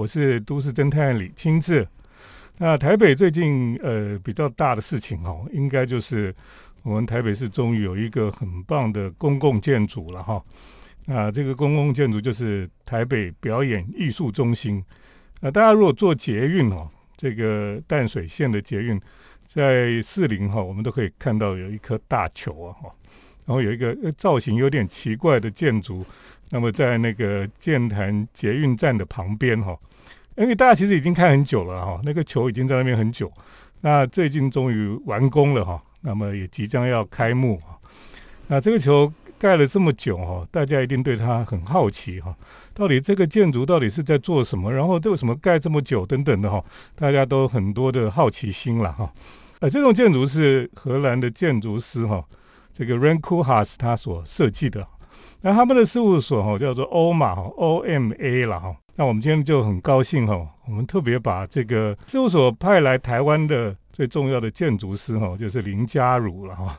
[0.00, 1.86] 我是都市侦探李清志。
[2.56, 6.34] 那台北最近呃比较大的事情哦，应该就是
[6.82, 10.42] 我们台北市终于有一个很棒的公共建筑了哈。
[11.04, 14.82] 那这个公共建筑就是台北表演艺术中心。
[15.40, 16.88] 那大家如果坐捷运哦，
[17.18, 18.98] 这个淡水线的捷运
[19.46, 22.90] 在四零哈，我们都可以看到有一颗大球啊哈，
[23.44, 26.02] 然后有一个造型有点奇怪的建筑。
[26.52, 29.78] 那么在那个建潭捷运站的旁边哈，
[30.40, 33.30] 因为大家其实已经看很久了哈，那个球已经在那边很久，
[33.82, 37.78] 那最近终于完工了哈，那么也即将要开幕哈。
[38.46, 42.34] 那这个球盖了这么久哈，大家一定对它很好奇哈，
[42.72, 44.72] 到底这个建筑到底是在做什么？
[44.72, 46.64] 然后为什么盖这么久等等的哈，
[46.96, 49.12] 大家都很多的好奇心了哈。
[49.58, 52.24] 呃，这种建筑是荷兰的建筑师哈，
[52.72, 54.88] 这个 Ren Koolhaas 他所设计的。
[55.42, 58.76] 那他们的事务所哈叫做欧马哈 O M A 了哈。
[58.96, 66.78] 那我们今天就很高兴哈，我们特别把这个事务所派来台湾的最重要的建筑师哈，就是林家如了哈。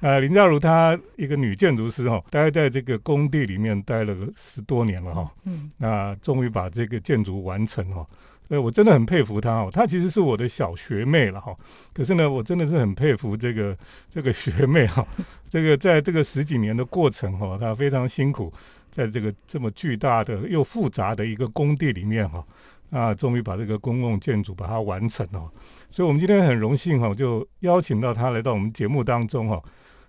[0.00, 5.30] 呃，林家如她一个女建筑师哈，待在这个工地里面待了十多年了哈。
[5.44, 5.70] 嗯。
[5.76, 8.06] 那终于把这个建筑完成哈。
[8.48, 9.70] 呃，我真的很佩服她哦。
[9.72, 11.56] 她其实是我的小学妹了哈。
[11.92, 13.76] 可是呢，我真的是很佩服这个
[14.10, 15.06] 这个学妹哈。
[15.50, 18.52] 这个在这个十几年的过程哈，他非常辛苦，
[18.92, 22.44] 在这个这么巨大的又复杂的一个工地里面哈，
[22.90, 25.50] 啊，终于把这个公共建筑把它完成了。
[25.90, 29.62] 所以，我们今天很荣幸哈，就邀请到他来到我们节目当中哈，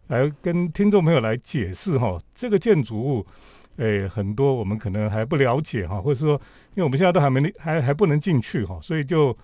[0.08, 3.26] 来跟听众朋友来解释哈，这个建筑物，
[3.78, 6.42] 诶，很多我们可能还不了解哈，或者说，
[6.80, 9.35] 为我们现在都还没还还不能进去哈，所以就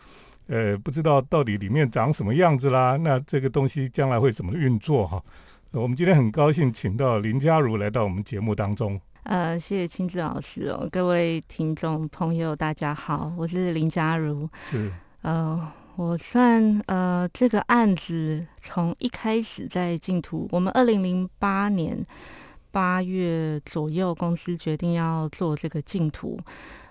[0.48, 2.98] 呃不知道到底里面长什么样子啦。
[2.98, 5.22] 那这个东西将来会怎么运作哈？
[5.72, 9.00] 我们今天很高兴请到林佳如来到我们节目当中。
[9.24, 14.48] 呃，谢谢亲子老师哦，各位听众朋友，大家好，我是林佳如。
[14.70, 14.92] 是，
[15.24, 22.06] 呃，我算呃这个案子从一开始在净土，我们二零零八年
[22.70, 26.40] 八月左右，公司决定要做这个净土。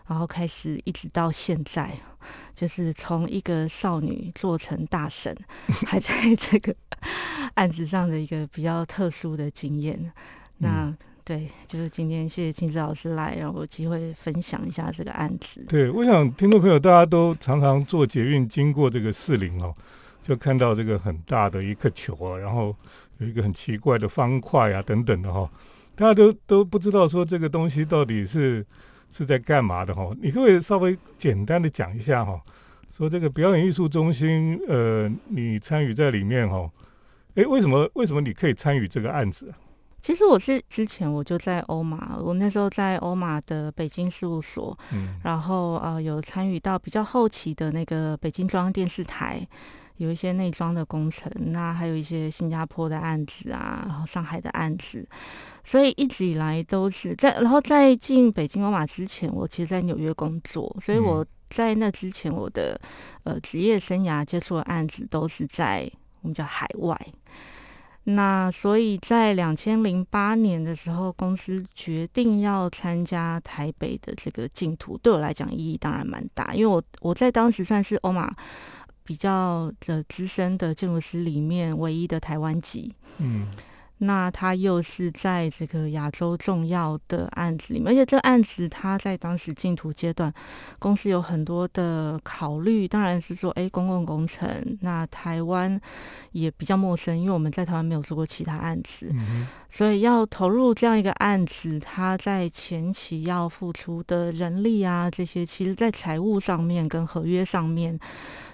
[0.07, 1.91] 然后开始一直到现在，
[2.55, 5.35] 就是从一个少女做成大神，
[5.87, 6.75] 还在 这个
[7.55, 10.13] 案子上的一个比较特殊的经验。
[10.59, 10.95] 那
[11.25, 15.65] 对，就是今天谢谢金子老师来，让我有机会分享一下这个案子。
[15.67, 19.75] 对，我想听众朋友大家都常常坐捷运经过这个四零哦，
[20.23, 22.77] 就看到这个很大的一颗球啊，然后
[23.17, 25.51] 有一个很奇怪的方块啊等等的哈，
[25.97, 28.67] 大家都都不知道说这个东西到底是。
[29.17, 30.11] 是在干嘛的哈？
[30.21, 32.41] 你可不可以稍微简单的讲一下哈？
[32.91, 36.69] 说这个表演艺术中心，呃，你参与在里面哈？
[37.37, 39.55] 哎，为什么为什么你可以参与这个案子？
[40.01, 49.47] 其实我是之前我就在欧马，我那时候在欧马的北京事务所，嗯，然后呃有参与到比较后期的那个北京中央电视台。
[49.99, 55.07] 有一些内装的工程，那还有一些新加坡的案子啊，然后上海的案子，
[55.63, 57.33] 所以一直以来都是在。
[57.35, 62.77] 然后在进北京欧马之前，我其实在纽约工作，所以我在那之前，我的
[63.23, 65.89] 呃职业生涯接触的案子都是在
[66.23, 67.01] 我们叫海外。
[68.03, 78.35] 那所以在两千零八年的时候，公司决定要参加台北的这个净土，对我来讲意义当然蛮大，因为我我在当时算是欧马。
[79.05, 82.93] 比较的资深的建筑师里面，唯一的台湾籍。
[83.19, 83.47] 嗯。
[83.99, 90.35] 那他又是在这个亚洲重要的案子里面，而且这个案子他在当时竞图阶段，
[90.81, 94.77] 公司有很多的考虑，当然是说，哎，公共工程。
[94.81, 95.81] 那台湾
[96.33, 99.15] 也比较陌生，因为我们在台湾没有做过其他案子，
[99.71, 107.99] 所以要投入这样一个案子，他在前期要付出的人力啊，这些，其实在财务上面跟合约上面，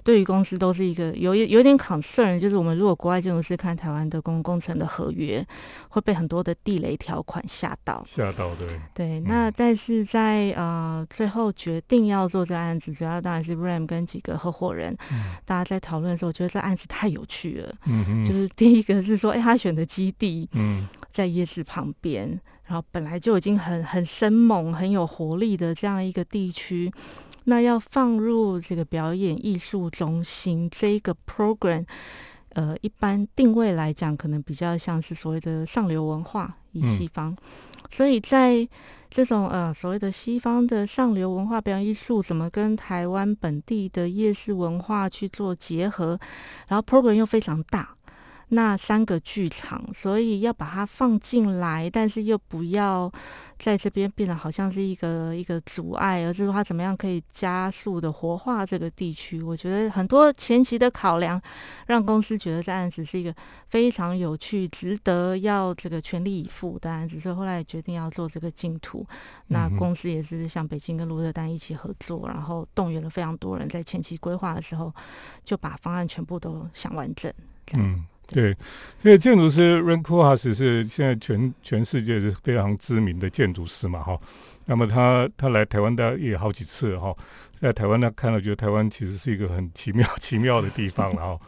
[0.05, 5.47] 对于公司都是一个有有点 concern，就是我们如果国外建筑师看台湾的公共工程的合约。
[5.89, 9.21] 会被很多的地雷条款吓到，吓到对对。
[9.21, 17.75] 那但是在呃最后决定要做这个案子，主要当然是 Ram 跟几个合伙人，嗯大家在讨论的时候，我觉得这案子太有趣了。
[17.87, 26.89] 嗯嗯，就是第一个是说，哎，他选的基地嗯在夜市旁边，然后本来就已经很很生猛、很有活力的这样一个地区，
[27.51, 31.85] 那要放入这个表演艺术中心这个 program。
[32.53, 37.37] 呃，一般定位来讲，可能比较像是所谓的上流文化，以西方，
[37.89, 38.69] 所以在
[39.09, 46.19] 这种呃所谓的西方的上流文化表演艺术，怎么跟台湾本地的夜市文化去做结合，
[46.67, 47.95] 然后 program 又非常大，
[48.53, 53.11] 那三个剧场，所以要把它放进来，但是又不要
[53.59, 59.41] 在这边变得好像是一个一个阻碍，而是说它怎么样可以加速的活化这个地区。
[59.41, 61.41] 我觉得很多前期的考量，
[61.87, 63.33] 让公司觉得这案子是一个
[63.69, 69.07] 非常有趣、值得要这个全力以赴的案子，所以后来决定要做这个净土。
[69.47, 74.93] 那公司也是像北京跟鹿特丹一起合作，然后动员了非常多人，在前期规划的时候
[75.45, 77.33] 就把方案全部都想完整。
[77.75, 78.05] 嗯。
[78.33, 78.51] 对，
[79.03, 84.19] 因为建筑师 r a n k u h a s 是现在全全世界是非常知名的建筑师嘛，哈。
[84.67, 87.13] 那么他他来台湾大也好几次哈，
[87.61, 91.41] 在台湾他看了，觉得台湾其实是一个很奇妙 奇妙的地方了哈。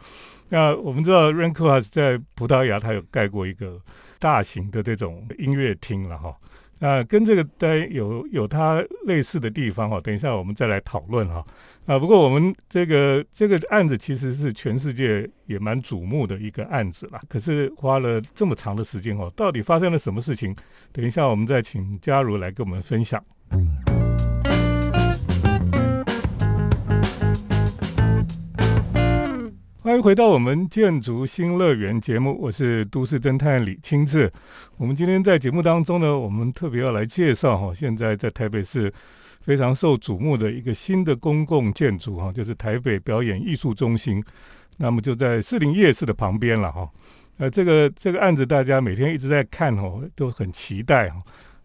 [0.49, 3.79] 那我们知道 r a n k u h a s 在葡萄牙，他有盖过一个
[4.19, 6.35] 大型的这种音乐厅了哈。
[6.83, 11.45] 啊跟这个单有有它类似的地方哈，等一下我们再来讨论哈。
[11.85, 17.21] 啊，不过我们这个这个案子其实是全世界也蛮瞩目的一个案子啦。
[17.29, 20.55] 可是花了这么长的时间哦，到底发生了什么事情？
[20.91, 23.23] 等一下我们再请嘉如来跟我们分享。
[23.51, 23.77] 嗯
[29.83, 34.31] 欢迎回到我们建筑新乐园节目，我是都市侦探李清志。
[34.77, 38.91] 我们今天在节目当中呢，我们特别要来介绍哈，现在在台北市
[39.41, 44.23] 非常受瞩目的一个新的公共建筑哈，就是台北表演艺术中心。
[44.77, 46.89] 那么就在士林夜市的旁边了哈。
[47.39, 51.21] 呃，这个这个案子大家每天一直在看哦，都很期待哈。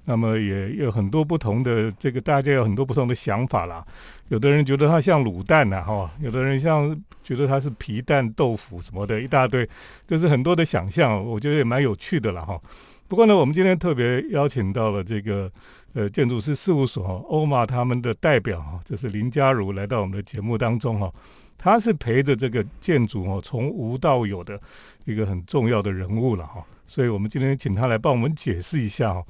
[0.08, 3.84] 那么也有很多不同的这个，大家有很多不同的想法啦。
[4.28, 9.68] 有的人觉得它像卤蛋呐，哈；有的人像觉得它是皮蛋豆腐什么的，一大堆，
[10.06, 11.22] 就是很多的想象。
[11.22, 12.58] 我觉得也蛮有趣的了，哈。
[13.06, 15.52] 不过呢，我们今天特别邀请到了这个
[15.92, 21.12] 呃建筑师事务所欧玛他们的代表哈，就是林佳如来到我们的节目当中哈。
[21.58, 24.58] 他是陪着这个建筑哦从无到有的
[25.04, 26.64] 一个很重要的人物了哈。
[26.86, 29.22] 所以我们今天请他来帮我们解释一下哈。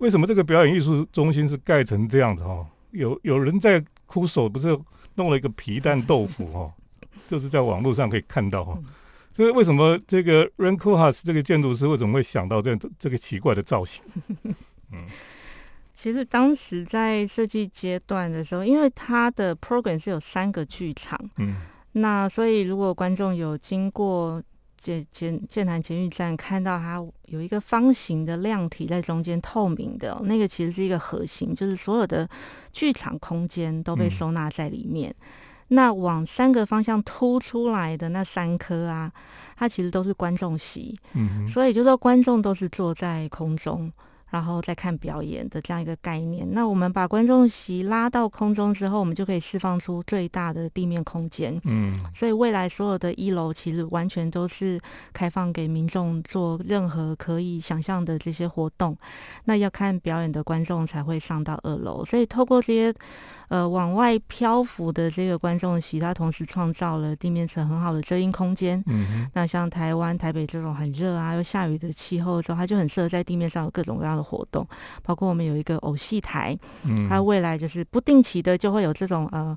[0.00, 2.66] 为什么这个表演艺术中心是盖成这样子哈？
[2.90, 4.76] 有有人在哭手不是
[5.14, 6.72] 弄了一个皮蛋豆腐哈？
[7.28, 8.78] 就是在网络上可以看到哈。
[9.36, 14.02] 所以为什么这个 Rancohas 这个建筑师为什么会想到这这个奇怪的造型？
[14.92, 15.06] 嗯，
[15.94, 21.56] 其实当时在设计阶段的时候，因为它的 program 是有三个剧场，嗯，
[21.92, 24.42] 那所以如果观众有经过。
[24.80, 32.26] 建建建南监狱站看到它有一个方形的量体在中间，透明的那个其实是一个核心，就是所有的
[32.72, 35.14] 剧场空间都被收纳在里面。
[35.68, 39.12] 那往三个方向凸出来的那三颗啊，
[39.56, 43.92] 它其实都是观众席，嗯，所以就说观众都是坐在空中。
[44.30, 51.60] 然后再看表演的这样一个概念，那我们把观众席拉到空中之后，我们就可以释放出最大的地面空间。
[51.64, 54.80] 嗯，所以未来所有的一楼其实完全都是
[55.12, 58.96] 开放给民众做任何可以想象的这些活动。
[59.44, 62.94] 那要看表演的观众才会上到二楼，所以透过这些。
[63.50, 68.80] 呃，往外漂浮的这个观众席，它同时创造了地面层很好的遮阴空间。
[68.86, 74.64] 嗯那像台湾台北这种很热啊又下雨的气候的时候，它就很适合在地面上有各种各样的活动。
[75.02, 79.56] 包括我们有一个偶戏台，嗯，它未来就是不定期的就会有这种呃。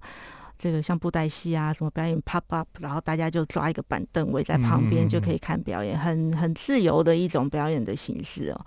[0.55, 8.65] 这个像布袋戏啊，什么表演 pop up，然后大家就抓一个板凳围在旁边就可以看表演，很很自由的一种表演的形式哦。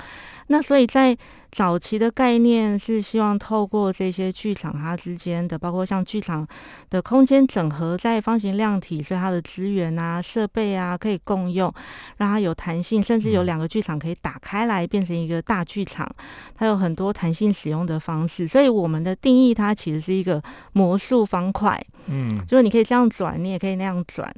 [0.49, 1.17] 那所以在
[1.56, 6.47] 早期的概念是希望透过这些剧场它之间的，包括像剧场
[6.91, 11.72] 的空间整合在方形量体，所以它的资源啊、设备啊可以共用，
[12.19, 16.06] 让它有弹性，甚至有两个剧场可以打开来变成一个大剧场，
[16.55, 18.46] 它有很多弹性使用的方式。
[18.46, 20.43] 所以我们的定义它其实是一个
[20.75, 21.82] 魔术方块。
[22.08, 24.31] 嗯，就是你可以这样转，你也可以那样转。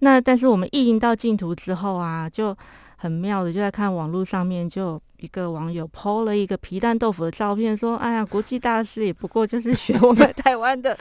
[0.00, 2.56] 那但是我们意淫到净土之后啊，就
[3.04, 10.96] 很妙的，就在看网络上面，就一个网友 PO 了一个皮蛋豆腐的照片，说：“哎呀，国际大师也不过就是学我们 台湾的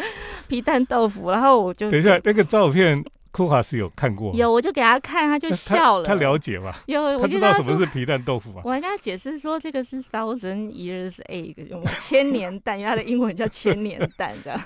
[0.50, 6.05] 皮蛋豆腐。”然后我就等一下，那个照片库华是有看过，有，我就给他看，他就笑了。
[6.05, 6.83] 他了解吧？
[6.88, 8.62] 有，我知道什么是皮蛋豆腐吧？
[8.65, 11.55] 我还跟他解释说，这个是 thousand years egg，
[12.01, 14.60] 千年蛋，因为它的英文叫千年蛋这样。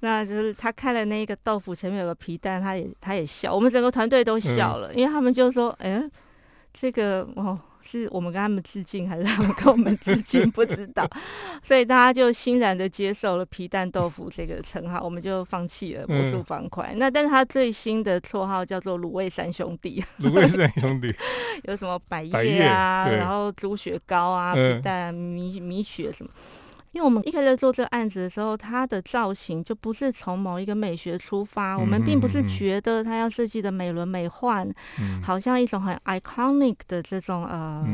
[0.00, 6.04] 那就是他看了那个豆腐前面有个皮蛋，他也他也笑，我们整个团队都笑了，因为他们就说：“哎，
[6.72, 10.48] 这个哦，是我们跟他们致敬，还是他们跟我们致敬？
[10.50, 11.08] 不知道。
[11.62, 16.94] ”所以大家就欣然的接受了皮蛋豆腐这个称号，我们就放弃了魔术方块。
[16.96, 20.04] 那但是他最新的绰号叫做卤味三兄弟。
[20.20, 21.14] 卤味三兄弟
[21.64, 26.30] 有什么百叶啊，然后猪血糕啊，皮蛋米米血什么。
[26.92, 34.72] 因为我们一开始做这个案子的时候，它的造型就不是从某一个美学出发，我们并不是觉得它要设计的美轮美奂，
[35.22, 37.86] 好像一种很 iconic 的这种呃，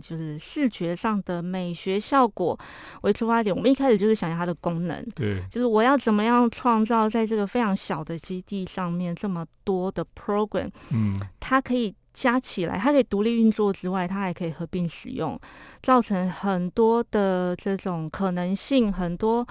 [0.00, 2.58] 就是视觉上的美学效果
[3.02, 3.54] 为出发点。
[3.54, 11.94] 我们一开始就是想要它的功能，对，就是我要怎么样创造在这个非常小的基地上面这么多的 program，嗯，它可以。
[12.20, 15.38] 加起来，它可以独立运作之外，它还可以合并使用，
[15.80, 19.46] 造成很多的这种可能性，很多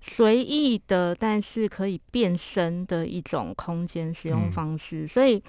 [0.00, 5.06] 随意的，但是可以变身的一种空间使用方式。
[5.06, 5.42] 所以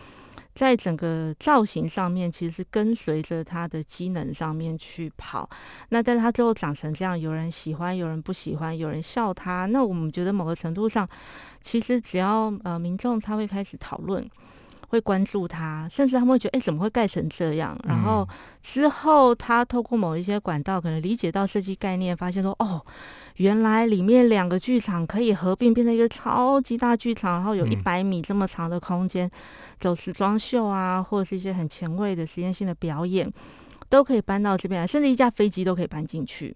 [0.53, 5.49] 在整个造型上面，其实是跟随着它的机能上面去跑。
[5.87, 9.65] 那但是它最后长成这样，有人喜欢，有人不喜欢，有人笑它。
[9.67, 11.07] 那我们觉得某个程度上，
[11.61, 14.29] 其实只要呃民众他会开始讨论。
[14.87, 17.77] 会关注他，甚至他们会觉得，哎，怎么会盖成这样？
[17.83, 18.27] 然后
[18.61, 22.85] 之后他透过某一些管道，可能理解到设计概念，发现说，哦，
[23.35, 29.29] 原来里面两个剧场可以合并，变成一个超级大剧场，然后有一百米这么长的空间，
[29.79, 33.31] 走时装秀啊，或者是一些很前卫的实验性的表演，
[33.89, 36.55] 都可以搬到这边来，甚至一架飞机都可以搬进去。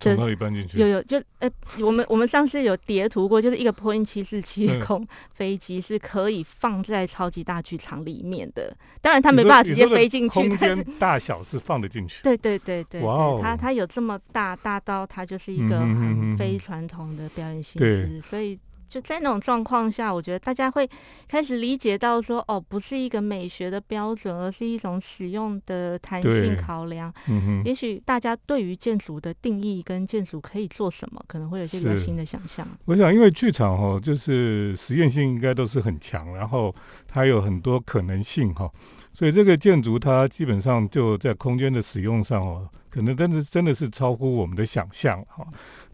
[0.00, 0.78] 从哪里搬进去？
[0.78, 8.76] 有有，就呃，我们我们上次有叠图过，就是一个波音七四七空飞机是可以放在超级大剧场里面的。
[9.00, 12.22] 当然，它没办法直接飞进去，空间大小是放得进去。
[12.22, 18.58] 对对对对，哇哦，它它有这么大，大到它就是一个很非传统的表演形式，所以。
[18.94, 20.88] 就在那种状况下，我觉得大家会
[21.26, 27.12] 开始理解到说，哦，不是一个美学的标准，而是一种使用的弹性考量。
[27.26, 32.64] 嗯哼，也许大家对于建筑的定义跟建筑可以做什么，可能会有些比较新的想象。
[32.84, 36.72] 我想，因为剧场哈，就是实验性应该都是很强，然后
[37.08, 38.70] 它有很多可能性哈，
[39.12, 45.44] 所以这个建筑它基本上就在空间的使用上哦，可能真的真的是超乎我们的想象哈。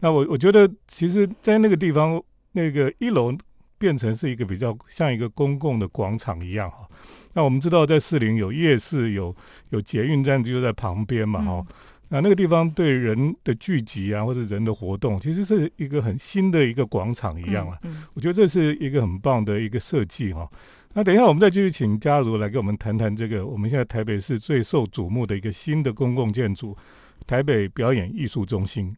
[0.01, 2.21] 那我我觉得，其实，在那个地方。
[2.53, 3.33] 那个一楼
[3.77, 6.87] 变成是一个比较像一个公共的广场一样哈，
[7.33, 9.35] 那我们知道在士林有夜市，有
[9.69, 11.65] 有捷运站就在旁边嘛哈，
[12.09, 17.79] 那那个地方对人的聚集啊或者人的活动，其实是一个很新的一个广场一样啊，
[18.13, 20.47] 我觉得这是一个很棒的一个设计哈。
[20.93, 26.77] 那等一下我们再继续请嘉如来跟我们谈谈这个我们现在台北市最受瞩目的一个新的公共建筑——
[27.25, 28.95] 台北表演艺术中心。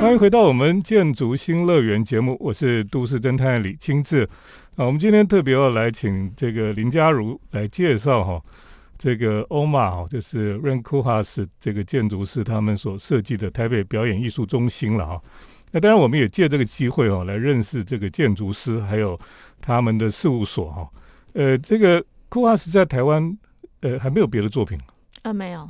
[0.00, 4.26] 欢迎回到我们建筑新乐园节目，我是都市侦探李清志。
[4.76, 8.42] 啊，我们今天特别要来请这个林嘉如来介绍哈，
[8.96, 15.22] 这个欧玛哈，就是 Ren Kuhas 这个建筑师他们所设计的台北表演艺术中心了哈。
[15.70, 19.20] 那当然，我们也借这个机会哦，来认识这个建筑师还有
[19.60, 20.88] 他们的事务所哈。
[21.34, 23.36] 呃，这个 Kuhas 在台湾
[23.80, 24.78] 呃还没有别的作品
[25.22, 25.32] 啊？
[25.34, 25.68] 没有。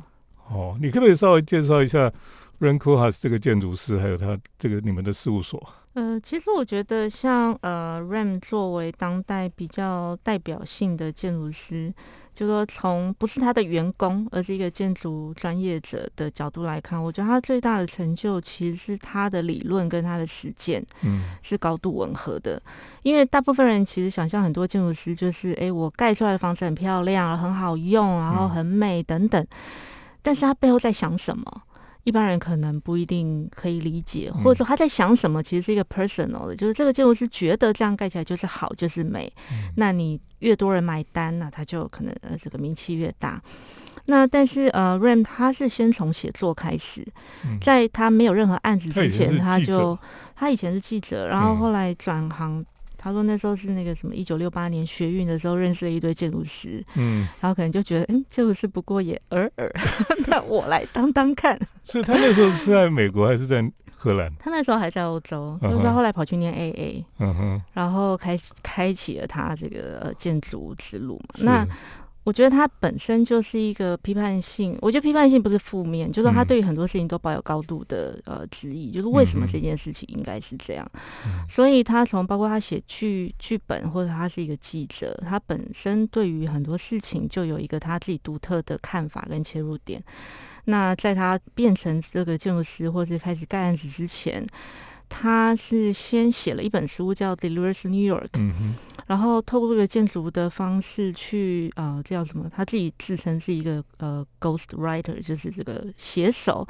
[0.51, 2.11] 哦，你可不可以稍微介绍一下
[2.59, 5.61] ？Ren Kuhas 这个建筑师，还有他这个你们的事务所。
[5.93, 11.93] 呃，其实我觉得像呃 Ram 作为当代比较代表性的建筑师，
[12.33, 22.61] 就说从不是他的员工，而是一个建筑专业者的角度来看，我觉得他最大的成就其实是他的理论跟他的实践，嗯，是高度吻合的。
[23.03, 29.45] 因为大部分人其实想象很多建筑师就是，哎，我盖出来的房子很漂亮，很好用，然后很美等等，
[30.21, 31.63] 但是他背后在想什么？
[32.03, 39.31] 一般人可能不一定可以理解，或者说他在想什么，其实是一个 personal 的，就是这个建筑师觉得这样盖起来就是好，就是美。
[39.75, 43.39] 那你越多人买单，那他就可能呃这个名气越大。
[44.05, 47.05] 那但是呃，Ram 他是先从写作开始，
[47.61, 49.95] 在他没有任何案子之前，他就
[50.35, 52.65] 他以前是记者，然后后来转行。
[53.03, 59.73] 他说那时候是那个什么一九六八年学运的时候认识了一堆建筑师，嗯，然后可能就觉得，嗯，建筑师不过也尔尔，
[60.27, 61.59] 那我来当当看。
[61.83, 63.67] 所以他那时候是在美国还是在
[63.97, 64.31] 荷兰？
[64.39, 71.39] 他那时候还在欧洲，就是后来跑去念 AA，嗯哼，然后开开启了他这个建筑之路嘛。
[71.39, 71.67] 那
[72.23, 80.87] 我觉得他本身就是一个批判性，我觉得批判性不是负面，就是他对于很多事情都抱有高度的呃质疑，就是为什么这件事情应该是这样。
[81.49, 90.03] 所以他从包括他写剧剧本，或者他是一个记者，他本身对于很多事情就有一个他自己独特的看法跟切入点。
[90.65, 94.45] 那在他变成这个建筑师，或是开始盖案子之前。
[95.13, 98.29] 他是先写了一本书叫《Delivers New York》，
[99.11, 102.49] 然后透过这个建筑的方式去呃叫什么？
[102.49, 106.65] 他自己自称是一个呃 Ghost Writer，就是这个写手。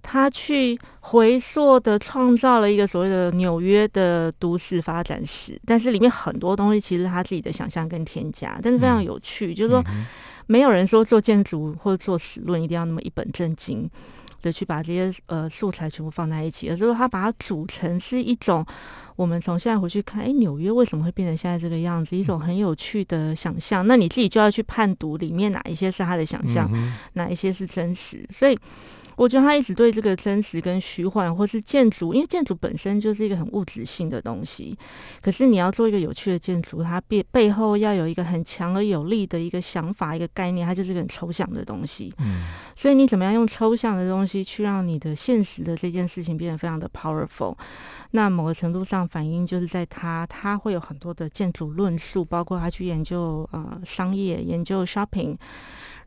[0.00, 9.82] 他去回溯的创造了一个所谓的纽约的都市发展史，但是里面很多东西其实他自己的想象跟添加，但是非常有趣，就是说。
[10.46, 13.88] 没有人说做建筑或者做史论一定要那么一本正经
[14.42, 18.66] 的去把这些呃素材全部放在一起，而是说他把它组成是一种
[19.16, 22.14] 我们从现在回去看，哎，纽约为什么会变成现在这个样子？
[22.16, 23.86] 一种很有趣的想象。
[23.86, 26.70] 那你自己就要去判读里面哪一些是他的想象，
[27.14, 28.26] 哪一些是真实。
[28.30, 28.58] 所以。
[29.16, 34.76] 我觉得他一直对这个真实跟虚幻，或是建筑，因为建筑本身就是一个很物质性的东西。
[35.20, 42.12] 可是你要做一个有趣的建筑，它背背后要有一个很强而有力的一个想法、一个概念，它就是个很抽象的东西。
[42.18, 42.42] 嗯，
[42.76, 47.56] 所以你怎么样用抽象的东西去让你的现实的这件事情变得非常的 powerful？
[48.12, 55.36] 那某个程度上反映就是在他，他会有很多的建筑论述，包括他去研究呃商业、研究 shopping。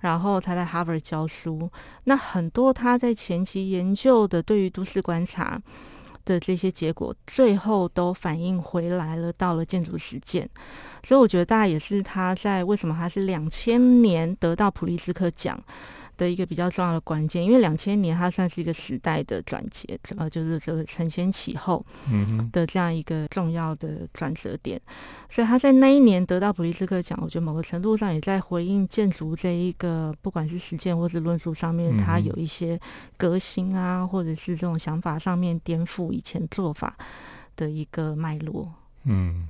[0.05, 1.67] 然后他在哈佛教书，
[2.03, 5.59] 那很多他在前期研究的对于都市观察
[6.23, 10.47] 的这些结果，最后都反映回来了，到了建筑实践。
[11.03, 15.59] 所以我觉得大概也是他在为什么他是两千年得到普利兹克奖。
[16.17, 21.85] 的一个比较重要的关键，因为两千年它算是一个时代的转折，呃，就是这个承前启后
[22.51, 24.79] 的这样一个重要的转折点，
[25.29, 32.79] 所以他在那一年得到普利兹克奖，我觉得某个程度上也在回应建筑这一个不管是实践或是论述上面，他有一些
[33.17, 36.95] 革新啊，或者是这种想法上面颠覆以前做法
[37.55, 38.71] 的一个脉络。
[39.03, 39.47] 嗯，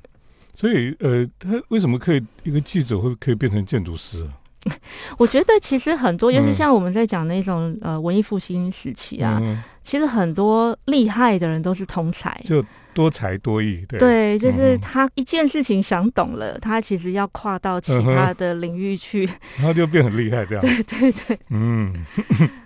[0.53, 4.27] 所以呃，他为什么可以一个记者会可以变成建筑师？
[5.17, 9.39] 我觉得其实很多，尤其像我们在讲那种呃文艺复兴时期啊，
[9.83, 13.85] 其实很多厉害的人都是通才，就多才多艺。
[13.87, 20.61] 对，就是他一件事情想懂了，他其实要跨到其他的领域去， 然后就变很厉害这样。
[20.65, 21.93] 对对对，嗯。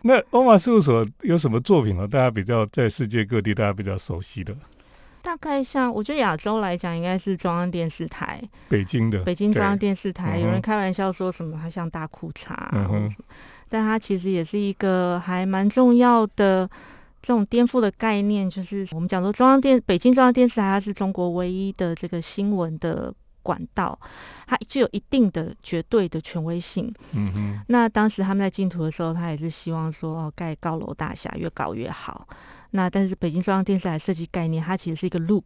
[0.01, 2.07] 那欧玛事务所有什么作品呢？
[2.07, 4.55] 大家比较在世界各地大家比较熟悉的？
[5.21, 10.39] 大概像我觉得亚洲来讲，应该是中央电视台，北京的北京中央电视台。
[10.39, 12.55] 有人开玩笑说什么它像大裤衩，
[13.69, 16.69] 但它其实也是一个还蛮重要的
[17.21, 18.49] 这种颠覆的概念。
[18.49, 23.97] 就是我们讲说中央电北京中央电视台，它是中国唯一的这个新闻的管道，
[24.47, 26.93] 它具有一定的绝对的权威性。
[27.13, 32.27] 嗯哼，那当时他们在进图的时候，他也是希望说哦，盖高楼大厦越高越好。
[32.71, 35.43] 那但是北京中央电视台设计概念，它其实是一个 loop，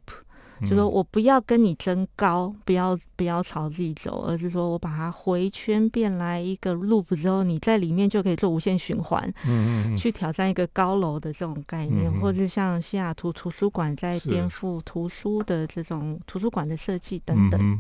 [0.62, 17.80] 就说我不要跟你争高，不要不要朝自己走，而是说我把它回圈变来一个 loop 之后，你在里面就可以做无限循环，嗯嗯，去挑战一个高楼的这种概念，或者是像西雅图图书馆在颠覆图书的这种图书馆的设计等等。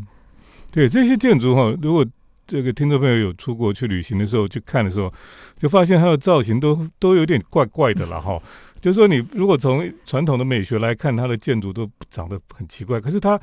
[0.71, 2.05] 对这些建筑哈，如果
[2.45, 5.13] 这个听众朋友有出国去旅行的时候去看的时候，
[5.57, 8.37] 就发现它的造型都都有点怪怪的了哈。
[8.83, 13.39] 就是说，你如果从传统的美学来看，它的建筑都长得很奇怪，可是它，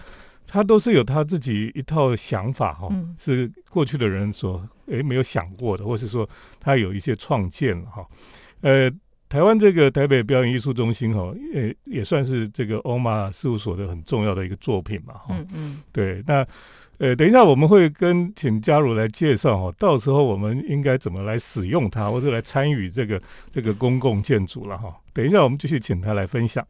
[0.46, 6.29] 它都是有它自己一套想法哈，是过去的人所诶没有想过的，或是说
[6.61, 8.07] 它有一些创建哈。
[8.61, 8.90] 呃，
[9.31, 15.29] 台湾这个台北表演艺术中心哈，也也算是这个欧玛事务所的很重要的一个作品嘛哈。
[15.31, 16.46] 嗯嗯，对，那。
[17.01, 23.19] 呃，等一下我们会跟请嘉如来介绍哈，到时候我们应该怎么来使用它，或者来参与这个
[23.51, 24.95] 这个公共建筑了哈。
[25.15, 26.63] 等一下我们继续请他来分享。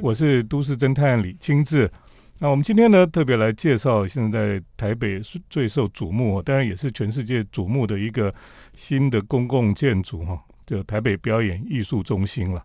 [0.00, 1.90] 我是都市侦探李清志，
[2.38, 8.34] 那我们今天呢特别来介绍现在台北最受瞩目，当然也是全世界瞩目的一个
[8.74, 12.64] 新的公共建筑哈，就台北表演艺术中心了。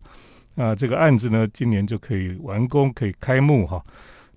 [0.55, 3.83] 那这个案子呢，今年就可以完工，可以开幕哈。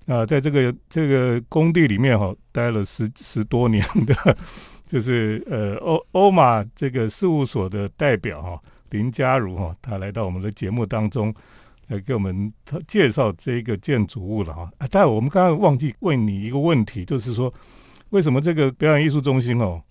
[0.07, 4.37] 那在这个这个工地里面哈，待了十十多年的，
[4.87, 11.35] 就是呃欧欧马这个事务所的代表哈林佳如哈，他来到我们的节目当中
[11.89, 12.53] 来给我们
[12.87, 14.71] 介绍这个建筑物了哈。
[14.79, 17.53] 啊，但我们刚刚忘记问你一个问题，就是说
[18.11, 19.83] 为什么这个表演艺术中心哦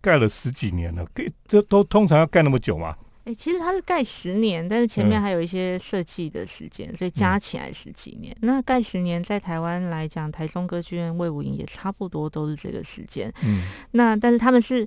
[0.00, 2.96] 盖了十几年了，给这都通常要盖那么久吗？
[3.30, 8.36] 哎，其实它是盖十年，但是前面还有一些设计的时间，所以加起来十几年。
[8.40, 13.32] 那盖十年，在台湾来讲，台中歌剧院、魏武营也差不多都是这个时间。
[13.44, 13.62] 嗯，
[13.92, 14.86] 那但是他们是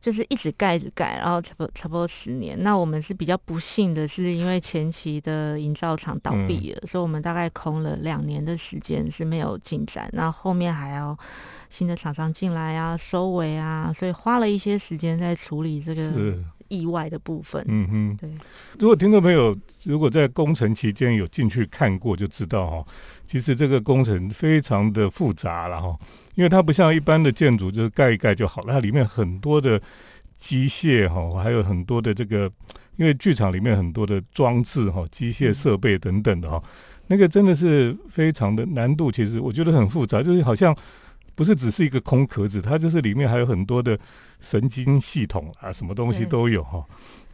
[0.00, 2.60] 就是一直盖着盖，然后差不多差不多十年。
[2.64, 10.10] 那我们是比较不幸的，是因为前期的营造厂倒闭了，所以我们大概空了两年的时间是没有进展。
[10.12, 11.16] 那后面还要
[11.68, 16.12] 新的厂商进来啊，收尾啊，所以花了一些时间在处理这个。
[16.74, 18.30] 意外的部分，嗯哼，对。
[18.78, 22.86] 如果听众朋友如果在工程期间有进去看过，就知道哈，
[23.26, 25.96] 其实这个工程非常的复杂了哈，
[26.34, 29.80] 因为它不像一般的建筑，就是盖一盖就好了，它里面很多的
[30.38, 32.50] 机械哈，还有很多的这个，
[32.96, 36.62] 因为剧场里面很多的装置哈，机械设备等等的哈，
[37.06, 40.74] 那个真的是非常的难度，其实我觉得很复杂，就是好像
[41.34, 43.98] 不是只是一个空壳子，它就是里面还有很多的
[44.40, 46.84] 神经系统啊，什么东西都有哈。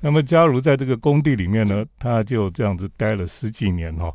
[0.01, 4.13] 那么假如在这个工地里面呢，他就这样子待了十几年哈。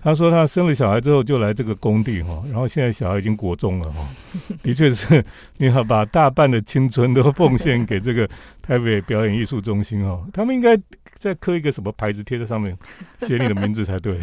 [0.00, 4.06] 他说他生了小孩之后就来这个工地哈，然后现在小孩已经国中了哈，
[4.62, 5.24] 的确是，
[5.56, 8.28] 你好把大半的青春都奉献给这个
[8.60, 10.78] 台北表演艺术中心哦，他们应该
[11.14, 12.76] 再刻一个什么牌子贴在上面，
[13.22, 14.20] 写你的名字才对。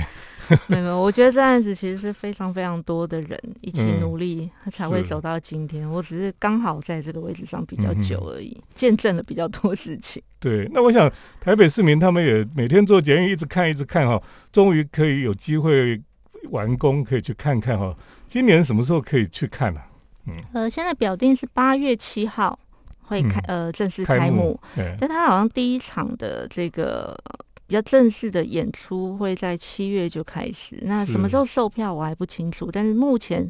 [0.67, 5.89] 没有，我觉得这案子其实是非常非常多的人一起努力，他才会走到今天。
[5.89, 10.21] 我只是刚好在这个位置上比较久而已，见证了比较多事情。
[10.39, 16.01] 对，那我想台北市民他们也每天做检验，一直看，一直看哈，终于可以有机会
[16.49, 17.95] 完工，可以去看看哈。
[18.27, 19.81] 今年什么时候可以去看呢？
[20.27, 22.57] 嗯，呃，现在表定是八月七号
[23.03, 24.59] 会开，呃，正式开幕。
[24.99, 27.17] 但他好像第一场的这个。
[27.71, 33.49] 比较正式的演出会在七月就开始，那什么时候售票我还不清楚，但是目前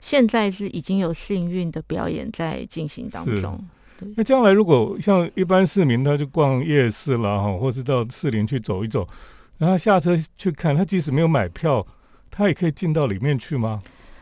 [0.00, 3.62] 现在是已经有幸运的表演在进行当中。
[4.16, 9.06] 那将来如果像一般市民，他就逛夜市啦，哈，或是到市林去走一走，
[9.58, 11.86] 然后下车去看，他即使没有买票，
[12.30, 13.78] 他也可以进到里面去吗？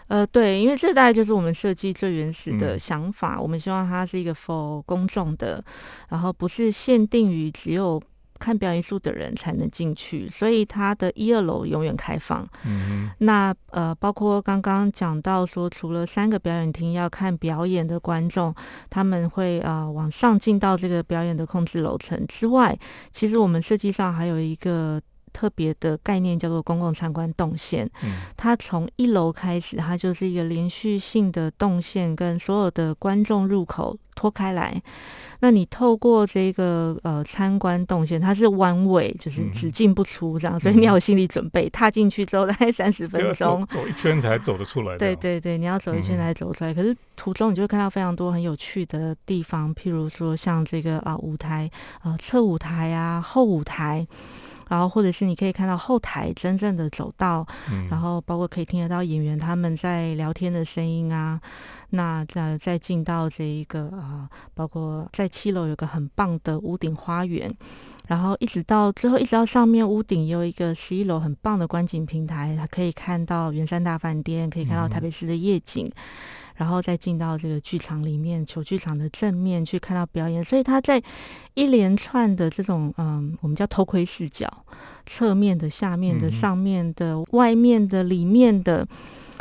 [0.09, 5.65] 呃，对，因为这大概就是我们设计最原始的想法，我们希望它是一个 for 公众的，
[6.09, 8.03] 然后不是限定于只有。
[8.39, 12.47] 看表演术的人才能进去，所以它的一二楼永远开放。
[12.65, 18.55] 嗯那呃，包括刚刚讲到说，除了三个表演厅要看表演的观众，
[18.89, 22.79] 他们会呃往上进到这个表演的控制楼层之外，
[23.11, 25.01] 其实我们设计上还有一个
[25.39, 27.89] 特别的概念，叫做公共参观动线。
[28.03, 28.23] 嗯。
[28.37, 34.83] 它从一楼开始，它就是一个连续性的动线，跟所有的观众入口拖开来。
[35.41, 44.99] 那你透过这个呃参观动线，它是弯位，就是只进不出这样，所以你要有心理准备，踏进去之后大概三十分钟，走一圈才走得出来。
[44.99, 46.75] 对对对，你要走一圈才走出来。
[46.75, 51.71] 可是途中你就会看到非常多很有趣的地方，譬如说像这个啊舞台
[52.01, 54.05] 啊侧舞台啊后舞台。
[54.69, 57.47] 然后，或者是你可以看到后台真正的走道，
[57.91, 61.41] 然后包括可以听得到演员他们在聊天的声音啊。
[61.91, 67.51] 那再再进到这一个啊，包括在七楼有个很棒的屋顶花园，
[68.07, 75.91] 然后一直到最后，一直到上面屋顶有一个十一楼很棒的观景平台，它可以看到圆山大饭店，可以看到台北市的夜景。
[76.59, 81.03] 然后再进到这个剧场里面，球剧场的正面去看到表演，所以他在
[81.55, 84.47] 一连串的这种嗯，我们叫偷窥视角，
[85.07, 88.87] 侧面的、下面的、上面的、外面的、里面的。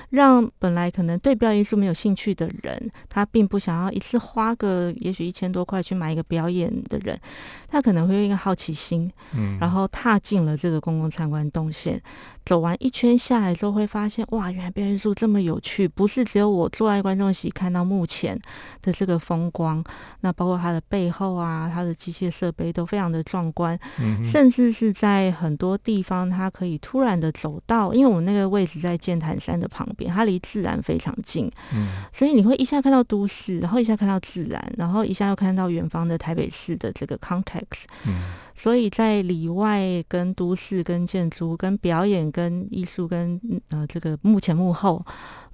[0.10, 7.20] 让本来可能对表演艺术没有兴趣的人，他并不想要一次花个也许一千多块去买一个表演的人，
[7.68, 12.02] 他可能会用一个好奇心，嗯，然后踏进了这个公共参观动线，
[12.46, 18.40] 走完一圈下来之后，会发现哇，原来表演艺术这么有趣，不是只有我坐在观众席看到目前
[18.82, 19.84] 的这个风光，
[20.22, 29.87] 那包括它的背后啊，它的机械设备都非常的壮观，嗯，甚至是在很多地方，它可以突然的走到，因为我们那个位置在剑潭山的旁。
[30.08, 45.06] 它离自然非常近，嗯，所以你会一下看到都市，然后一下看到自然，然后一下又看到远方的台北市的这个 context，嗯，所以在里外跟都市、跟建筑、跟表演、跟艺术、跟呃这个幕前幕后，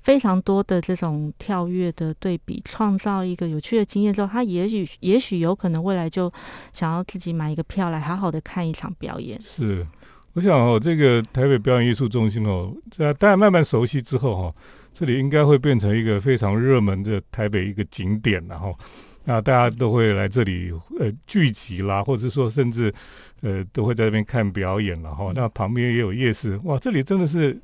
[0.01, 6.31] 非常多的这种跳跃的对比，创造一个有趣的经验之后，他也许也许有可能未来就
[6.71, 9.85] 想要自己买一个票来好好的看一场表演，是。
[10.33, 14.55] 我想哦，这个台北表演艺术中心哦，在大家慢慢熟悉之后哈，
[14.91, 18.75] 这里应该会变成一个非常热门的台北一个景点然后，
[19.25, 22.91] 那大家都会来这里呃聚集啦，或者说甚至
[23.41, 25.31] 呃都会在这边看表演了哈。
[25.35, 27.55] 那旁边也有夜市，哇，这里真的是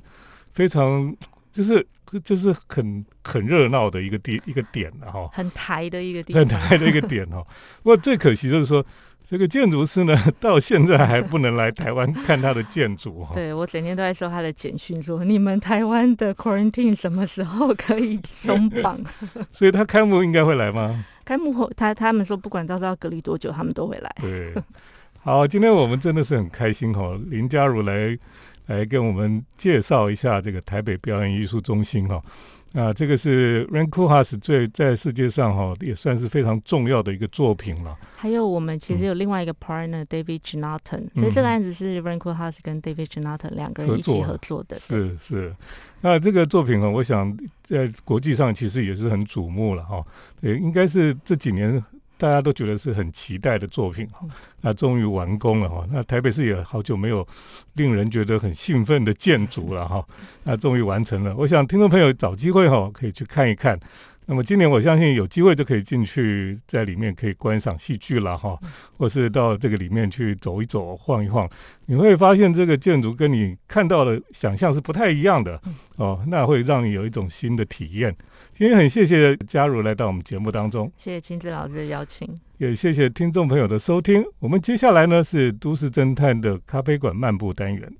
[0.52, 1.12] 非常
[1.50, 1.84] 就是
[2.22, 7.44] 就是很很热闹的一个地一个点了哈，很台的一个地，很台的一个点哈。
[7.82, 8.86] 不过最可惜就是说。
[9.30, 13.24] 这个建筑师呢， 到现在还不能来台湾看他的建筑。
[13.32, 19.00] 对我整天都在收他的简讯，说你们台湾的 quarantine 什么时候可以松绑？
[19.52, 21.04] 所以他开幕应该会来吗？
[21.24, 24.12] 开幕后，他他们说不管到时候要隔离多久，他们都会来。
[24.20, 24.52] 对，
[25.20, 28.18] 好，今天我们真的是很开心哈，林佳如来
[28.66, 32.20] 来跟我们介绍一下这个台北表演艺术中心哈。
[32.72, 37.98] 啊，这个是 Ranko h a s 最在世界上哈也算是非常重要的一个作品了。
[38.16, 44.78] 还有我们其实有另外一个 partner David Jonathan，所以这个案子是 Ranko h a s 跟 David Jonathan 两个人一起合作的。
[44.78, 45.52] 是是，
[46.00, 50.04] 那这个作品呢，我想在国际上其实也是很瞩目了哈。
[50.40, 51.82] 对，应该是这几年
[52.20, 54.26] 大家都觉得是很期待的作品哈，
[54.60, 55.86] 那终于完工了哈。
[55.90, 57.26] 那台北市也好久没有
[57.72, 60.04] 令人觉得很兴奋的建筑了哈，
[60.44, 61.34] 那终于完成了。
[61.34, 63.80] 我想听众朋友找机会哈，可以去看一看。
[64.30, 68.56] 那么今年我相信有机会就可以进去，在里面可以观赏戏剧了哈，
[68.96, 71.50] 或是到这个里面去走一走、晃一晃，
[71.86, 75.60] 你会发现这个建筑跟你看到的想象是不太一样的
[75.96, 78.14] 哦，那会让你有一种新的体验。
[78.54, 84.24] 今天很谢谢嘉如来到我们节目当中，谢谢金子老师的邀请，也谢谢听众朋友的收听。
[84.38, 87.92] 我们接下来呢是都市侦探的咖啡馆漫步单元。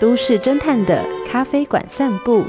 [0.00, 2.44] 都市侦探的咖啡馆散步，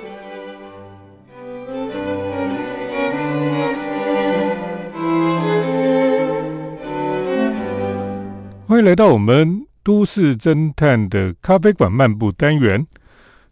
[8.68, 12.86] 欢迎来到我们都市侦探的咖啡馆漫步单元。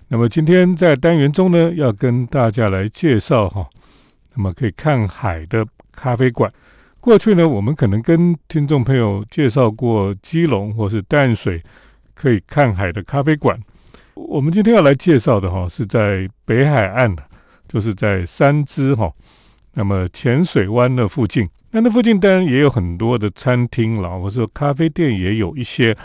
[0.10, 3.68] 那么今天在单元中呢，要跟大家来介绍哈，
[4.36, 6.54] 那么可以看海的咖啡馆。
[7.00, 11.64] 过去呢，我们可能跟听众朋友介绍过基隆或是淡水
[12.14, 13.60] 可以看海的咖啡馆。
[14.18, 17.24] 我们今天要来介绍的哈，是在北海岸的，
[17.68, 19.14] 就是在三支哈，
[19.74, 21.48] 那么浅水湾的附近。
[21.72, 25.96] 那那附近当然也有很多的餐厅啦，或者说咖啡店也有一些。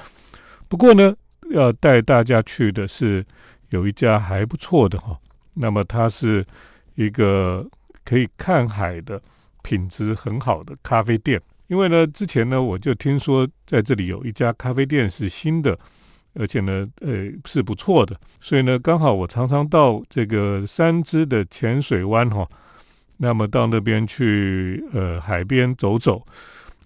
[0.68, 1.14] 不过呢，
[1.50, 3.24] 要带大家去的是
[3.70, 5.18] 有一家还不错的哈，
[5.54, 6.44] 那么它是
[6.94, 7.66] 一个
[8.04, 9.20] 可以看海的
[9.62, 11.40] 品质很好的咖啡店。
[11.68, 15.78] 因为呢，之前呢我就听说在这里有一家咖啡店是新的。
[16.34, 22.48] 而且呢，呃，是不错的，所以呢，刚好我常常到这个三支的浅水湾哈，
[23.18, 26.26] 那么到那边去呃海边走走，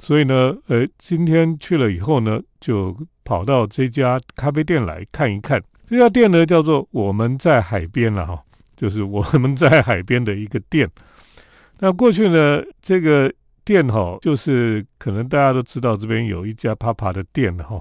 [0.01, 5.63] 所以呢，呃，今天去了以后呢，就跑到这家咖啡店来看一看。
[5.89, 8.43] 这家店呢叫做我们在海边了哈，
[8.77, 10.91] 就是我们在海边的一个店。
[11.79, 13.33] 那过去呢，这个
[13.65, 17.81] 店哈，就是可能大家都知道这边有一家帕帕的店哈。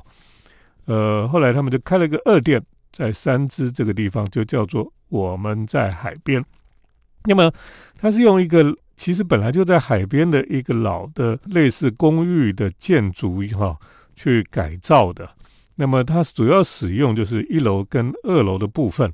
[0.86, 6.44] 呃，后来他们就开了个二店，在三支这个地方，就叫做我们在海边。
[7.24, 7.52] 那么，
[7.98, 13.76] 它是用一个其实本来就在海边的一个老的类似公寓的建筑哈
[14.16, 15.28] 去改造的。
[15.74, 19.12] 那么，它主要使用就是一楼跟二楼的部分。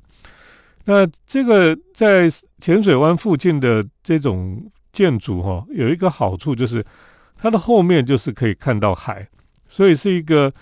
[0.84, 2.28] 那这个在
[2.60, 6.84] 浅水湾附近的这种建筑哈，有一个好处就是
[7.38, 9.26] 它的后面就是可以看到海，
[9.68, 10.52] 所以是一个。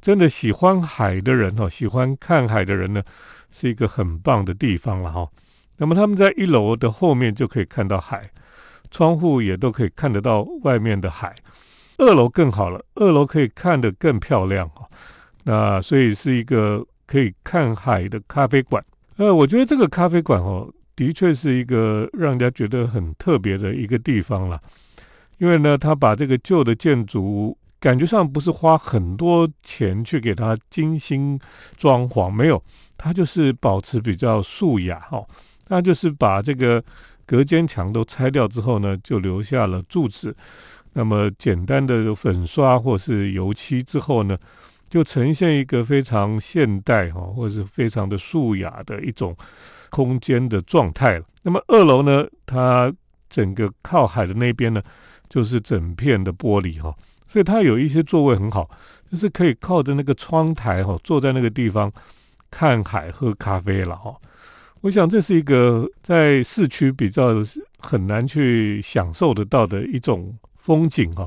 [0.00, 3.02] 真的喜欢海的人哈，喜欢看海的人呢，
[3.50, 5.28] 是一个很棒的地方了哈。
[5.76, 8.30] 那么他们在一楼的后面就可以看到海，
[8.90, 11.34] 窗户也都可以看得到外面的海。
[11.98, 14.88] 二楼更好了，二楼可以看得更漂亮哈。
[15.44, 18.82] 那所以是一个可以看海的咖啡馆。
[19.16, 24.58] 呃，我觉得这个咖啡馆哦，的确是一个让人家觉得很特别的一个地方了，
[25.36, 27.54] 因为呢，他把这个旧的建筑。
[27.80, 31.40] 感觉上不是花很多钱去给它精心
[31.78, 32.62] 装潢，没有，
[32.98, 35.26] 它就是保持比较素雅哈。
[35.68, 36.82] 那就是把这个
[37.24, 40.36] 隔间墙都拆掉之后呢，就留下了柱子。
[40.92, 44.36] 那么简单的粉刷或是油漆之后呢，
[44.88, 49.34] 就呈现一个非常现代哈，或是非常的素雅的一种
[49.88, 51.24] 空间的状态了。
[51.42, 52.92] 那么二楼呢，它
[53.30, 54.82] 整个靠海的那边呢，
[55.28, 56.94] 就是整片的玻璃哈。
[57.30, 58.68] 所以它有一些座位很好，
[59.08, 61.88] 就是可以靠着那个窗台哈，坐在那个地方
[62.50, 64.12] 看海喝咖啡了哈。
[64.80, 67.36] 我想这是一个在市区比较
[67.78, 71.24] 很难去享受得到的一种风景哈。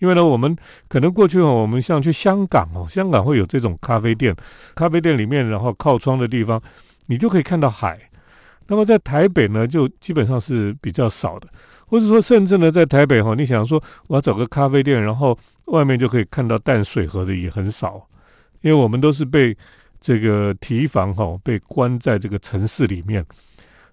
[0.00, 0.54] 因为呢，我们
[0.88, 4.36] 可能过去哦，我们像去香港哦，香港会有这种咖啡店，
[4.74, 6.60] 咖啡店里面然后靠窗的地方，
[7.06, 7.98] 你就可以看到海。
[8.66, 11.48] 那么在台北呢，就基本上是比较少的。
[11.90, 18.06] 或者说，甚至呢，在台北哈，你想说我要找个咖啡店，然后外面就可以看到淡水河的也很少，
[18.60, 19.56] 因为我们都是被
[20.00, 23.26] 这个提防哈，被关在这个城市里面，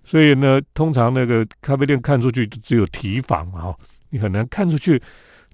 [0.03, 3.75] 所以呢，通常那个咖啡店看出去就只有提防哈，
[4.11, 5.01] 你很难看出去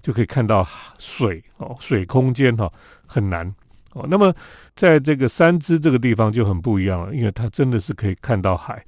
[0.02, 2.70] 就可以看到水哦，水空间哈
[3.06, 3.50] 很难
[3.94, 4.06] 哦。
[4.10, 4.30] 那么
[4.76, 8.84] 在这个三支这个地方就很不一样了，因为它真的是可以看到海。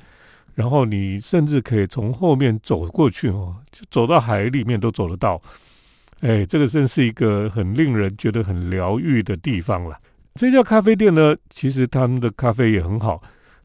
[0.56, 5.40] 然后你甚至可以从后面走过去哦，就走到海里面都走得到。
[6.20, 9.98] 哎，这个真是一个很令人觉得很疗愈的地方了。
[10.34, 13.22] 这家咖啡店呢，其实他们的咖啡也很好，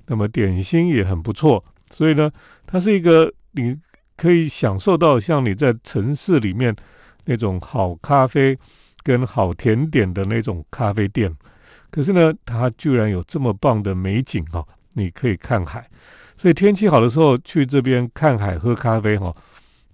[0.08, 1.63] 那么点心也很不错。
[1.93, 2.30] 所以呢，
[2.67, 3.77] 它是一个你
[4.17, 6.75] 可以享受到像你在城市里面
[7.23, 8.60] 那种好咖啡
[9.01, 11.34] 跟好甜点的那种咖啡店。
[11.89, 15.89] 可是呢，它居然有这么棒的美景哦，你可以看海。
[16.41, 19.32] 所以天气好的时候去这边看海喝咖啡哈，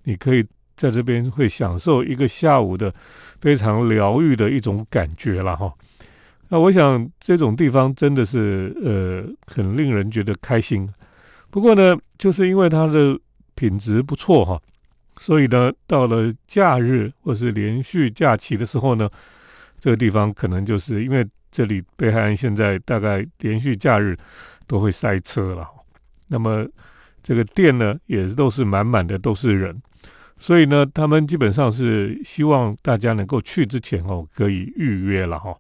[0.04, 0.42] 你可以
[0.78, 2.94] 在这边会享受一个下午的
[3.42, 5.74] 非常疗愈的一种感觉了哈。
[6.48, 10.90] 那我想这种地方真的是呃很令人觉得开心。
[11.50, 13.20] 不过呢，就是因为它的
[13.54, 14.58] 品质不错哈，
[15.18, 19.10] 所以呢，到了假日或是连续假期的时候呢，
[19.78, 24.16] 这个地方可能就是因为这里北海岸现在大概连续假日
[24.66, 25.68] 都会塞车了。
[26.28, 26.68] 那么
[27.24, 29.82] 这个店呢，也都是满满的都是人，
[30.38, 35.56] 所以呢，他们基本上是希望大家能够去之前哦，可以预约了哈。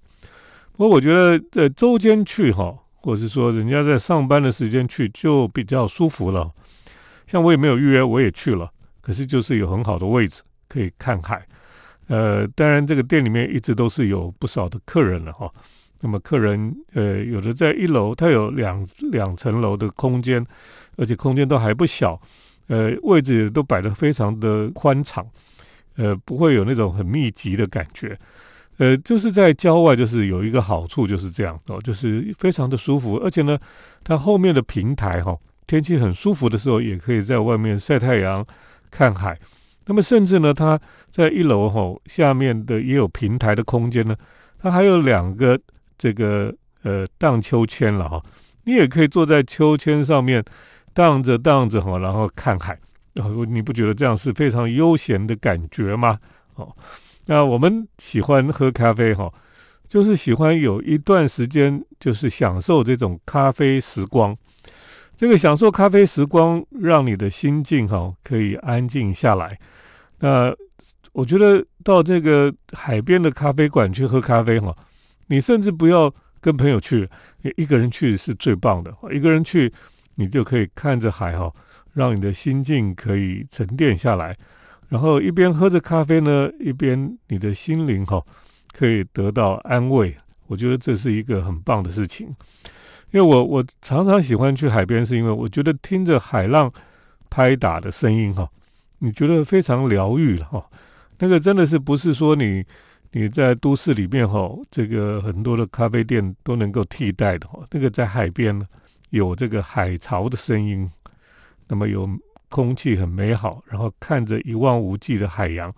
[0.73, 6.51] 不过我觉得在周间去哈，或是说人家在上班的时间去就比较舒服了。
[7.25, 11.45] 像我也没有预约，我也去了，可是就是有很好的位置可以看海。
[12.07, 15.51] 呃，当然这个店里面一直都是有不少的客人了哈。
[15.99, 20.45] 那么客人呃，有的在一楼，它有两两层楼的空间，
[20.95, 22.21] 而且空间都还不小，
[22.67, 25.25] 呃，位置都摆得非常的宽敞，
[25.95, 28.15] 呃，不会有那种很密集的感觉，
[28.77, 33.57] 呃，就是在郊外，就是有一个好处就是这样哦，就是非常的舒服，而且呢，
[34.03, 38.45] 它后面的平台哈，天气很舒服的时候，也可以在外面晒太阳
[38.91, 39.35] 看海。
[39.87, 40.79] 那么甚至呢，它
[41.09, 44.15] 在一楼哈下面的也有平台的空间呢，
[44.59, 45.59] 它还有两个。
[45.97, 48.23] 这个呃荡秋千了哈，
[48.65, 50.43] 你也可以坐在秋千上面
[50.93, 52.77] 荡着荡着哈，然后看海，
[53.13, 56.19] 然后你不觉得这样是非常悠闲的感觉吗？
[56.55, 56.75] 哦，
[57.25, 59.31] 那我们喜欢喝咖啡哈，
[59.87, 64.35] 就是喜欢有一段时间就是享受这种咖啡时光。
[65.17, 69.59] 这个享受咖啡时光，让你的心境哈可以安静下来。
[70.19, 70.55] 那
[71.11, 74.75] 我觉得到这个海边的咖啡馆去喝咖啡哈。
[75.27, 77.09] 你甚至不要跟朋友去，
[77.41, 78.95] 你一个人去是最棒的。
[79.11, 79.71] 一个人去，
[80.15, 81.53] 你就可以看着海哈，
[81.93, 84.37] 让你的心境可以沉淀下来，
[84.87, 88.23] 然后一边喝着咖啡呢，一边你的心灵哈
[88.71, 90.15] 可以得到安慰。
[90.47, 92.27] 我觉得这是一个很棒的事情，
[93.11, 96.71] 因为我我常常喜欢去海边，是因为我觉得听着海浪
[97.29, 98.49] 拍打的声音哈，
[98.99, 100.65] 你觉得非常疗愈了哈。
[101.19, 102.63] 那个真的是不是说你。
[103.11, 107.65] 你在都市里面哈，这个很多的咖啡店都能够替代的哈。
[107.71, 108.61] 那个在海边，
[109.11, 110.89] 有这个海潮的声音，
[111.67, 112.07] 那么有
[112.49, 115.73] 空气很美好，然后看着一望无际的海洋，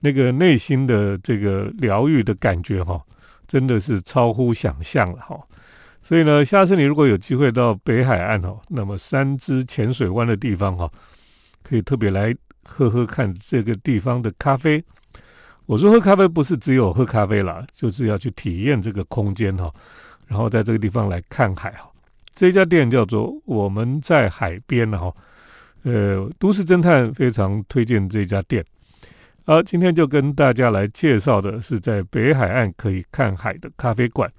[0.00, 3.02] 那个内心的这个疗愈的感觉哈，
[3.48, 5.38] 真的是超乎想象了哈。
[6.02, 10.90] 所以呢，下次你如果有机会到北海岸哦，那么三只浅水湾的地方哈，
[11.62, 14.82] 可以特别来喝喝看这个地方的咖啡。
[15.66, 19.72] 我说喝咖啡不是只有喝咖啡啦，就是要去体验这个空间哈，
[20.26, 21.90] 然后在这个地方来看海哈。
[22.34, 25.10] 这家店叫做我们在海边哈，
[25.84, 28.64] 呃，都市侦探非常推荐这家店。
[29.46, 34.30] 好，今天就跟大家来介绍的是在北海岸可以看海的咖啡馆。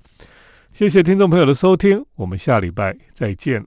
[0.74, 3.66] 谢谢听众朋友的收听，我们下礼拜再见。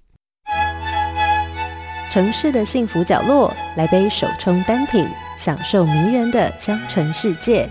[2.10, 5.08] 城市的幸福角落，来杯手冲单品。
[5.38, 7.70] 享受迷人的香醇世界。